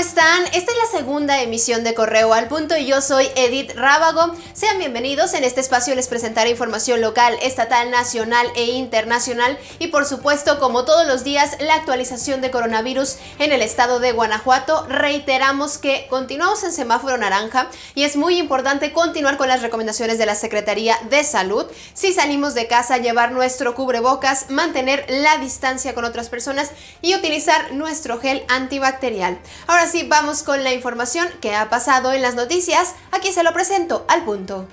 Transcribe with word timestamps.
están? 0.00 0.46
Esta 0.54 0.72
es 0.72 0.78
la 0.78 0.98
segunda 0.98 1.42
emisión 1.42 1.84
de 1.84 1.92
Correo 1.92 2.32
al 2.32 2.48
Punto 2.48 2.74
y 2.74 2.86
yo 2.86 3.02
soy 3.02 3.28
Edith 3.36 3.72
Rábago. 3.74 4.34
Sean 4.54 4.78
bienvenidos. 4.78 5.34
En 5.34 5.44
este 5.44 5.60
espacio 5.60 5.94
les 5.94 6.08
presentaré 6.08 6.48
información 6.48 7.02
local, 7.02 7.36
estatal, 7.42 7.90
nacional 7.90 8.46
e 8.56 8.64
internacional 8.64 9.58
y 9.78 9.88
por 9.88 10.06
supuesto, 10.06 10.58
como 10.58 10.86
todos 10.86 11.06
los 11.06 11.22
días, 11.22 11.54
la 11.60 11.74
actualización 11.74 12.40
de 12.40 12.50
coronavirus 12.50 13.16
en 13.38 13.52
el 13.52 13.60
estado 13.60 14.00
de 14.00 14.12
Guanajuato. 14.12 14.86
Reiteramos 14.88 15.76
que 15.76 16.06
continuamos 16.08 16.64
en 16.64 16.72
semáforo 16.72 17.18
naranja 17.18 17.68
y 17.94 18.04
es 18.04 18.16
muy 18.16 18.38
importante 18.38 18.94
continuar 18.94 19.36
con 19.36 19.48
las 19.48 19.60
recomendaciones 19.60 20.16
de 20.16 20.24
la 20.24 20.34
Secretaría 20.34 20.96
de 21.10 21.24
Salud. 21.24 21.66
Si 21.92 22.14
salimos 22.14 22.54
de 22.54 22.68
casa, 22.68 22.96
llevar 22.96 23.32
nuestro 23.32 23.74
cubrebocas, 23.74 24.48
mantener 24.48 25.04
la 25.08 25.36
distancia 25.36 25.94
con 25.94 26.06
otras 26.06 26.30
personas 26.30 26.70
y 27.02 27.14
utilizar 27.14 27.74
nuestro 27.74 28.18
gel 28.18 28.44
antibacterial. 28.48 29.38
Ahora 29.66 29.89
sí, 29.90 30.06
vamos 30.08 30.42
con 30.42 30.62
la 30.64 30.72
información 30.72 31.28
que 31.40 31.54
ha 31.54 31.68
pasado 31.68 32.12
en 32.12 32.22
las 32.22 32.34
noticias. 32.34 32.94
Aquí 33.10 33.32
se 33.32 33.42
lo 33.42 33.52
presento 33.52 34.04
al 34.08 34.24
punto. 34.24 34.68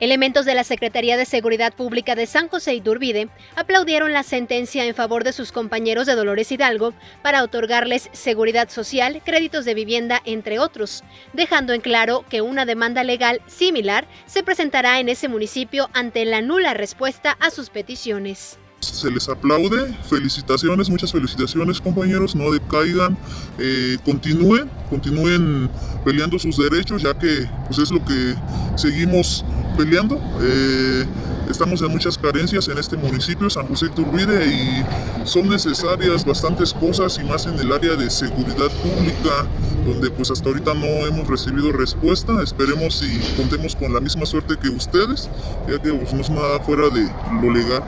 Elementos 0.00 0.44
de 0.46 0.56
la 0.56 0.64
Secretaría 0.64 1.16
de 1.16 1.26
Seguridad 1.26 1.72
Pública 1.72 2.16
de 2.16 2.26
San 2.26 2.48
José 2.48 2.74
Iturbide 2.74 3.28
aplaudieron 3.54 4.12
la 4.12 4.24
sentencia 4.24 4.84
en 4.84 4.96
favor 4.96 5.22
de 5.22 5.32
sus 5.32 5.52
compañeros 5.52 6.08
de 6.08 6.16
Dolores 6.16 6.50
Hidalgo 6.50 6.92
para 7.22 7.44
otorgarles 7.44 8.10
seguridad 8.10 8.68
social, 8.68 9.22
créditos 9.24 9.64
de 9.64 9.74
vivienda, 9.74 10.20
entre 10.24 10.58
otros, 10.58 11.04
dejando 11.34 11.72
en 11.72 11.82
claro 11.82 12.24
que 12.28 12.40
una 12.40 12.64
demanda 12.64 13.04
legal 13.04 13.40
similar 13.46 14.08
se 14.26 14.42
presentará 14.42 14.98
en 14.98 15.08
ese 15.08 15.28
municipio 15.28 15.88
ante 15.92 16.24
la 16.24 16.42
nula 16.42 16.74
respuesta 16.74 17.36
a 17.38 17.50
sus 17.50 17.70
peticiones 17.70 18.58
se 18.82 19.10
les 19.10 19.28
aplaude, 19.28 19.96
felicitaciones, 20.08 20.90
muchas 20.90 21.12
felicitaciones 21.12 21.80
compañeros, 21.80 22.34
no 22.34 22.50
decaigan, 22.50 23.16
eh, 23.58 23.96
continúen, 24.04 24.68
continúen 24.90 25.70
peleando 26.04 26.38
sus 26.38 26.56
derechos 26.56 27.02
ya 27.02 27.16
que 27.16 27.48
pues 27.66 27.78
es 27.78 27.90
lo 27.90 28.04
que 28.04 28.34
seguimos 28.76 29.44
peleando. 29.76 30.20
Eh, 30.40 31.04
estamos 31.48 31.80
en 31.82 31.90
muchas 31.90 32.18
carencias 32.18 32.68
en 32.68 32.78
este 32.78 32.96
municipio, 32.96 33.48
San 33.50 33.66
José 33.68 33.88
Turbide, 33.88 34.46
y 34.46 34.84
son 35.24 35.48
necesarias 35.48 36.24
bastantes 36.24 36.72
cosas 36.72 37.18
y 37.18 37.24
más 37.24 37.46
en 37.46 37.58
el 37.58 37.72
área 37.72 37.94
de 37.94 38.10
seguridad 38.10 38.70
pública, 38.82 39.46
donde 39.86 40.10
pues 40.10 40.30
hasta 40.30 40.48
ahorita 40.48 40.74
no 40.74 41.06
hemos 41.06 41.28
recibido 41.28 41.72
respuesta. 41.72 42.42
Esperemos 42.42 43.02
y 43.02 43.18
contemos 43.36 43.76
con 43.76 43.92
la 43.92 44.00
misma 44.00 44.26
suerte 44.26 44.56
que 44.60 44.68
ustedes, 44.68 45.30
ya 45.68 45.80
que 45.80 45.92
pues, 45.92 46.12
no 46.12 46.20
es 46.20 46.30
nada 46.30 46.60
fuera 46.60 46.88
de 46.88 47.08
lo 47.40 47.52
legal. 47.52 47.82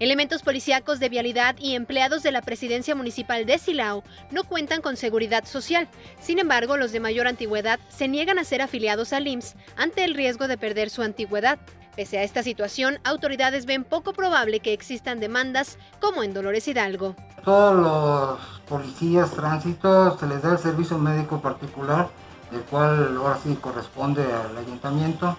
Elementos 0.00 0.42
policíacos 0.42 0.98
de 0.98 1.08
vialidad 1.08 1.54
y 1.60 1.76
empleados 1.76 2.24
de 2.24 2.32
la 2.32 2.42
presidencia 2.42 2.96
municipal 2.96 3.46
de 3.46 3.58
Silao 3.58 4.02
no 4.32 4.42
cuentan 4.42 4.82
con 4.82 4.96
seguridad 4.96 5.44
social. 5.44 5.88
Sin 6.20 6.40
embargo, 6.40 6.76
los 6.76 6.90
de 6.90 6.98
mayor 6.98 7.28
antigüedad 7.28 7.78
se 7.88 8.08
niegan 8.08 8.40
a 8.40 8.44
ser 8.44 8.60
afiliados 8.60 9.12
al 9.12 9.28
IMSS 9.28 9.54
ante 9.76 10.02
el 10.02 10.14
riesgo 10.14 10.48
de 10.48 10.58
perder 10.58 10.90
su 10.90 11.02
antigüedad. 11.02 11.60
Pese 11.94 12.18
a 12.18 12.24
esta 12.24 12.42
situación, 12.42 12.98
autoridades 13.04 13.66
ven 13.66 13.84
poco 13.84 14.12
probable 14.14 14.58
que 14.58 14.72
existan 14.72 15.20
demandas 15.20 15.78
como 16.00 16.24
en 16.24 16.34
Dolores 16.34 16.66
Hidalgo. 16.66 17.14
Todos 17.44 17.76
los 17.76 18.60
policías 18.68 19.30
tránsito 19.30 20.18
se 20.18 20.26
les 20.26 20.42
da 20.42 20.52
el 20.52 20.58
servicio 20.58 20.98
médico 20.98 21.40
particular, 21.40 22.08
el 22.50 22.62
cual 22.62 23.16
ahora 23.16 23.38
sí 23.40 23.56
corresponde 23.60 24.24
al 24.24 24.58
ayuntamiento 24.58 25.38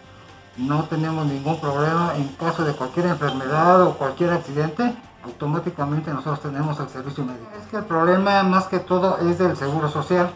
no 0.57 0.85
tenemos 0.85 1.25
ningún 1.25 1.59
problema 1.59 2.13
en 2.15 2.27
caso 2.29 2.63
de 2.63 2.73
cualquier 2.73 3.07
enfermedad 3.07 3.81
o 3.81 3.97
cualquier 3.97 4.31
accidente, 4.31 4.95
automáticamente 5.23 6.11
nosotros 6.11 6.41
tenemos 6.41 6.79
el 6.79 6.89
servicio 6.89 7.25
médico. 7.25 7.47
Es 7.59 7.67
que 7.67 7.77
el 7.77 7.85
problema 7.85 8.43
más 8.43 8.67
que 8.67 8.79
todo 8.79 9.17
es 9.19 9.37
del 9.37 9.57
seguro 9.57 9.89
social. 9.89 10.29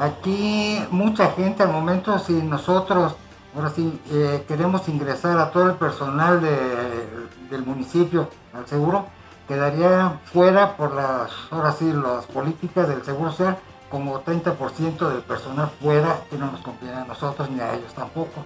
Aquí 0.00 0.80
mucha 0.90 1.30
gente 1.32 1.62
al 1.62 1.72
momento 1.72 2.18
si 2.18 2.34
nosotros 2.34 3.16
ahora 3.56 3.70
sí 3.70 4.00
eh, 4.10 4.44
queremos 4.46 4.88
ingresar 4.88 5.38
a 5.38 5.50
todo 5.50 5.70
el 5.70 5.76
personal 5.76 6.40
del 6.40 7.62
municipio 7.64 8.28
al 8.52 8.66
seguro, 8.66 9.06
quedaría 9.48 10.20
fuera 10.26 10.76
por 10.76 10.94
las 10.94 11.32
ahora 11.50 11.72
sí 11.72 11.90
las 11.92 12.26
políticas 12.26 12.86
del 12.86 13.02
seguro 13.02 13.30
social 13.30 13.56
como 13.90 14.22
30% 14.22 15.08
del 15.08 15.22
personal 15.22 15.70
fuera 15.80 16.20
que 16.30 16.36
no 16.36 16.52
nos 16.52 16.60
conviene 16.60 16.98
a 16.98 17.04
nosotros 17.04 17.50
ni 17.50 17.58
a 17.58 17.74
ellos 17.74 17.92
tampoco. 17.94 18.44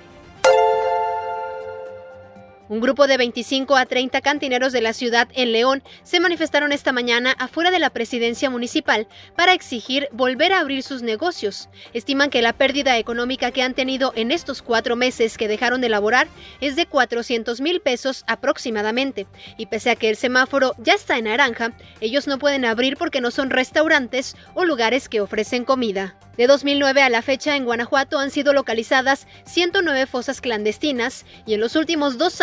Un 2.69 2.81
grupo 2.81 3.07
de 3.07 3.17
25 3.17 3.77
a 3.77 3.87
30 3.87 4.21
cantineros 4.21 4.73
de 4.73 4.81
la 4.81 4.93
ciudad 4.93 5.29
en 5.35 5.53
León 5.53 5.83
se 6.05 6.21
manifestaron 6.21 6.73
esta 6.73 6.93
mañana 6.93 7.33
afuera 7.39 7.71
de 7.71 7.81
la 7.81 7.91
presidencia 7.91 8.51
municipal 8.51 9.09
para 9.37 9.53
exigir 9.53 10.09
volver 10.13 10.53
a 10.53 10.61
abrir 10.61 10.83
sus 10.85 11.03
negocios. 11.03 11.69
Estiman 11.93 12.31
que 12.31 12.41
la 12.41 12.53
pérdida 12.53 12.99
económica 12.99 13.51
que 13.51 13.63
han 13.63 13.75
tenido 13.75 14.13
en 14.15 14.31
estos 14.31 14.63
cuatro 14.63 14.95
meses 14.95 15.37
que 15.37 15.49
dejaron 15.49 15.81
de 15.81 15.89
laborar 15.89 16.29
es 16.61 16.77
de 16.77 16.87
400 16.87 17.61
mil 17.61 17.81
pesos 17.81 18.25
aproximadamente. 18.29 19.27
Y 19.57 19.67
pese 19.67 19.91
a 19.91 19.97
que 19.97 20.09
el 20.09 20.17
semáforo 20.17 20.75
ya 20.79 20.95
está 20.95 21.19
en 21.19 21.25
naranja, 21.25 21.73
ellos 22.01 22.27
no 22.29 22.39
pueden 22.39 22.65
abrir 22.65 22.97
porque 22.97 23.21
no 23.21 23.33
son 23.33 23.51
restaurantes 23.51 24.37
o 24.55 24.65
lugares 24.65 25.09
que 25.09 25.21
ofrecen 25.21 25.65
comida. 25.65 26.17
De 26.37 26.47
2009 26.47 27.03
a 27.03 27.11
la 27.11 27.21
fecha 27.21 27.57
en 27.57 27.67
Guanajuato 27.67 28.19
han 28.19 28.31
sido 28.31 28.55
localizadas 28.55 29.27
109 29.45 30.07
fosas 30.07 30.41
clandestinas 30.41 31.27
y 31.45 31.53
en 31.53 31.61
los 31.61 31.77
últimos 31.77 32.17
dos 32.17 32.41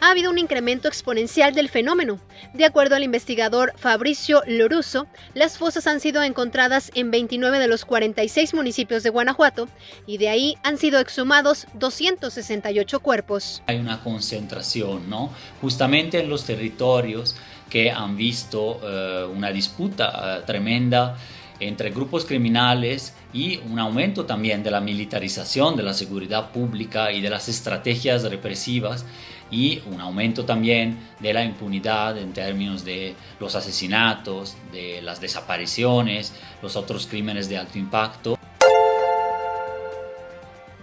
ha 0.00 0.10
habido 0.10 0.30
un 0.30 0.38
incremento 0.38 0.88
exponencial 0.88 1.54
del 1.54 1.68
fenómeno. 1.68 2.20
De 2.52 2.66
acuerdo 2.66 2.96
al 2.96 3.02
investigador 3.02 3.72
Fabricio 3.76 4.42
Loruso, 4.46 5.06
las 5.34 5.56
fosas 5.56 5.86
han 5.86 6.00
sido 6.00 6.22
encontradas 6.22 6.90
en 6.94 7.10
29 7.10 7.58
de 7.58 7.66
los 7.66 7.84
46 7.84 8.52
municipios 8.54 9.02
de 9.02 9.10
Guanajuato 9.10 9.68
y 10.06 10.18
de 10.18 10.28
ahí 10.28 10.56
han 10.62 10.76
sido 10.76 11.00
exhumados 11.00 11.66
268 11.74 13.00
cuerpos. 13.00 13.62
Hay 13.66 13.78
una 13.78 14.02
concentración, 14.02 15.08
¿no? 15.08 15.32
Justamente 15.62 16.20
en 16.20 16.28
los 16.28 16.44
territorios 16.44 17.34
que 17.70 17.90
han 17.90 18.16
visto 18.16 18.80
eh, 18.82 19.26
una 19.34 19.50
disputa 19.50 20.38
eh, 20.38 20.42
tremenda 20.46 21.16
entre 21.60 21.90
grupos 21.90 22.24
criminales 22.24 23.14
y 23.32 23.58
un 23.58 23.78
aumento 23.78 24.24
también 24.24 24.62
de 24.62 24.70
la 24.70 24.80
militarización 24.80 25.76
de 25.76 25.82
la 25.82 25.94
seguridad 25.94 26.50
pública 26.50 27.12
y 27.12 27.20
de 27.20 27.30
las 27.30 27.48
estrategias 27.48 28.22
represivas 28.24 29.04
y 29.50 29.80
un 29.86 30.00
aumento 30.00 30.44
también 30.44 30.98
de 31.20 31.32
la 31.32 31.44
impunidad 31.44 32.18
en 32.18 32.32
términos 32.32 32.84
de 32.84 33.14
los 33.40 33.54
asesinatos, 33.54 34.56
de 34.72 35.00
las 35.02 35.20
desapariciones, 35.20 36.34
los 36.62 36.76
otros 36.76 37.06
crímenes 37.06 37.48
de 37.48 37.56
alto 37.56 37.78
impacto. 37.78 38.37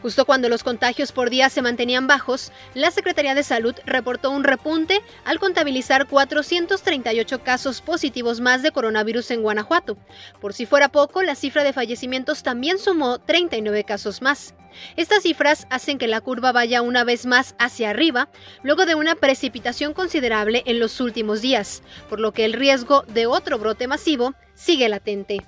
Justo 0.05 0.25
cuando 0.25 0.49
los 0.49 0.63
contagios 0.63 1.11
por 1.11 1.31
día 1.31 1.49
se 1.49 1.63
mantenían 1.63 2.05
bajos, 2.05 2.51
la 2.75 2.91
Secretaría 2.91 3.33
de 3.33 3.41
Salud 3.41 3.73
reportó 3.87 4.29
un 4.29 4.43
repunte 4.43 5.01
al 5.23 5.39
contabilizar 5.39 6.07
438 6.07 7.41
casos 7.41 7.81
positivos 7.81 8.39
más 8.39 8.61
de 8.61 8.69
coronavirus 8.69 9.31
en 9.31 9.41
Guanajuato. 9.41 9.97
Por 10.39 10.53
si 10.53 10.67
fuera 10.67 10.89
poco, 10.89 11.23
la 11.23 11.33
cifra 11.33 11.63
de 11.63 11.73
fallecimientos 11.73 12.43
también 12.43 12.77
sumó 12.77 13.17
39 13.17 13.83
casos 13.83 14.21
más. 14.21 14.53
Estas 14.95 15.23
cifras 15.23 15.65
hacen 15.71 15.97
que 15.97 16.07
la 16.07 16.21
curva 16.21 16.51
vaya 16.51 16.83
una 16.83 17.03
vez 17.03 17.25
más 17.25 17.55
hacia 17.57 17.89
arriba, 17.89 18.29
luego 18.61 18.85
de 18.85 18.93
una 18.93 19.15
precipitación 19.15 19.95
considerable 19.95 20.61
en 20.67 20.77
los 20.77 21.01
últimos 21.01 21.41
días, 21.41 21.81
por 22.09 22.19
lo 22.19 22.31
que 22.31 22.45
el 22.45 22.53
riesgo 22.53 23.01
de 23.07 23.25
otro 23.25 23.57
brote 23.57 23.87
masivo 23.87 24.35
sigue 24.53 24.87
latente. 24.87 25.43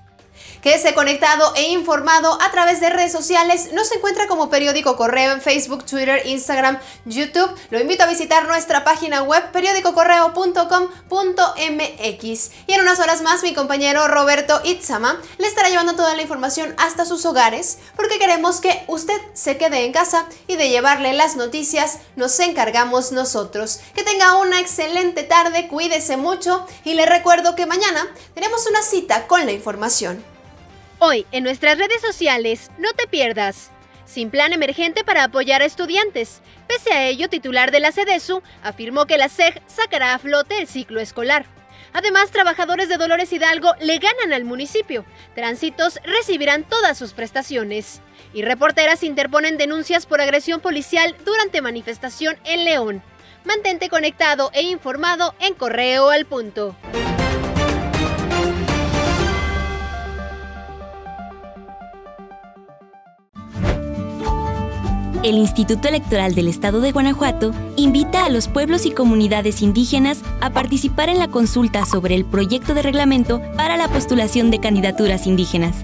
Quédese 0.61 0.93
conectado 0.93 1.53
e 1.55 1.69
informado 1.69 2.37
a 2.41 2.51
través 2.51 2.79
de 2.79 2.89
redes 2.89 3.11
sociales. 3.11 3.73
Nos 3.73 3.91
encuentra 3.91 4.27
como 4.27 4.49
periódico 4.49 4.97
correo 4.97 5.33
en 5.33 5.41
Facebook, 5.41 5.85
Twitter, 5.85 6.21
Instagram, 6.25 6.79
YouTube. 7.05 7.53
Lo 7.69 7.79
invito 7.79 8.03
a 8.03 8.07
visitar 8.07 8.47
nuestra 8.47 8.83
página 8.83 9.23
web 9.23 9.51
periódicocorreo.com.mx. 9.51 12.51
Y 12.67 12.73
en 12.73 12.81
unas 12.81 12.99
horas 12.99 13.21
más 13.21 13.43
mi 13.43 13.53
compañero 13.53 14.07
Roberto 14.07 14.61
Itzama 14.63 15.21
le 15.37 15.47
estará 15.47 15.69
llevando 15.69 15.95
toda 15.95 16.15
la 16.15 16.21
información 16.21 16.73
hasta 16.77 17.05
sus 17.05 17.25
hogares 17.25 17.79
porque 17.95 18.19
queremos 18.19 18.61
que 18.61 18.83
usted 18.87 19.19
se 19.33 19.57
quede 19.57 19.85
en 19.85 19.91
casa 19.91 20.25
y 20.47 20.55
de 20.55 20.69
llevarle 20.69 21.13
las 21.13 21.35
noticias 21.35 21.99
nos 22.15 22.39
encargamos 22.39 23.11
nosotros. 23.11 23.79
Que 23.95 24.03
tenga 24.03 24.37
una 24.37 24.59
excelente 24.59 25.23
tarde, 25.23 25.67
cuídese 25.67 26.17
mucho 26.17 26.65
y 26.83 26.93
le 26.93 27.05
recuerdo 27.05 27.55
que 27.55 27.65
mañana 27.65 28.07
tenemos 28.33 28.67
una 28.67 28.81
cita 28.81 29.27
con 29.27 29.45
la 29.45 29.51
información. 29.51 30.23
Hoy, 30.99 31.27
en 31.31 31.43
nuestras 31.43 31.77
redes 31.77 32.01
sociales, 32.01 32.71
no 32.79 32.91
te 32.93 33.05
pierdas. 33.05 33.69
Sin 34.05 34.31
plan 34.31 34.51
emergente 34.51 35.03
para 35.03 35.25
apoyar 35.25 35.61
a 35.61 35.65
estudiantes. 35.65 36.41
Pese 36.67 36.91
a 36.91 37.05
ello, 37.05 37.29
titular 37.29 37.69
de 37.69 37.79
la 37.79 37.91
CEDESU 37.91 38.41
afirmó 38.63 39.05
que 39.05 39.19
la 39.19 39.29
SEG 39.29 39.61
sacará 39.67 40.15
a 40.15 40.19
flote 40.19 40.57
el 40.57 40.67
ciclo 40.67 40.99
escolar. 40.99 41.45
Además, 41.93 42.31
trabajadores 42.31 42.89
de 42.89 42.97
Dolores 42.97 43.31
Hidalgo 43.31 43.73
le 43.79 43.99
ganan 43.99 44.33
al 44.33 44.43
municipio. 44.43 45.05
Tránsitos 45.35 45.99
recibirán 46.03 46.63
todas 46.63 46.97
sus 46.97 47.13
prestaciones. 47.13 48.01
Y 48.33 48.41
reporteras 48.41 49.03
interponen 49.03 49.57
denuncias 49.57 50.07
por 50.07 50.19
agresión 50.19 50.61
policial 50.61 51.15
durante 51.23 51.61
manifestación 51.61 52.37
en 52.43 52.65
León. 52.65 53.03
Mantente 53.45 53.89
conectado 53.89 54.49
e 54.53 54.63
informado 54.63 55.35
en 55.39 55.53
Correo 55.53 56.09
al 56.09 56.25
Punto. 56.25 56.75
El 65.27 65.37
Instituto 65.37 65.87
Electoral 65.89 66.33
del 66.35 66.47
Estado 66.47 66.79
de 66.79 66.93
Guanajuato 66.93 67.51
invita 67.75 68.23
a 68.23 68.29
los 68.29 68.47
pueblos 68.47 68.85
y 68.85 68.91
comunidades 68.91 69.61
indígenas 69.61 70.21
a 70.39 70.51
participar 70.51 71.09
en 71.09 71.19
la 71.19 71.27
consulta 71.27 71.85
sobre 71.85 72.15
el 72.15 72.23
proyecto 72.23 72.73
de 72.73 72.81
reglamento 72.81 73.41
para 73.57 73.75
la 73.75 73.89
postulación 73.89 74.51
de 74.51 74.59
candidaturas 74.59 75.27
indígenas. 75.27 75.83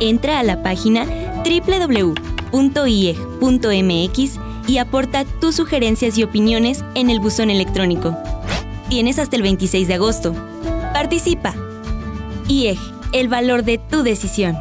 Entra 0.00 0.38
a 0.38 0.42
la 0.42 0.62
página 0.62 1.04
www.ieg.mx 1.44 2.30
y 4.66 4.78
aporta 4.78 5.24
tus 5.38 5.56
sugerencias 5.56 6.16
y 6.16 6.22
opiniones 6.22 6.82
en 6.94 7.10
el 7.10 7.20
buzón 7.20 7.50
electrónico. 7.50 8.16
Tienes 8.88 9.18
hasta 9.18 9.36
el 9.36 9.42
26 9.42 9.86
de 9.86 9.94
agosto. 9.94 10.34
Participa. 10.94 11.54
IEG, 12.48 12.78
el 13.12 13.28
valor 13.28 13.64
de 13.64 13.76
tu 13.76 14.02
decisión. 14.02 14.56